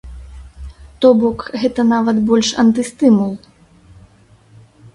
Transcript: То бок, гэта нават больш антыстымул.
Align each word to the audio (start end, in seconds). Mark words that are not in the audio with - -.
То 1.03 1.11
бок, 1.19 1.39
гэта 1.63 1.81
нават 1.93 2.17
больш 2.31 2.49
антыстымул. 2.65 3.31